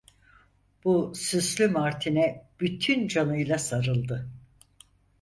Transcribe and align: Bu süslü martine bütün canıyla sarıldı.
Bu 0.83 1.11
süslü 1.15 1.67
martine 1.67 2.45
bütün 2.59 3.07
canıyla 3.07 3.57
sarıldı. 3.57 4.29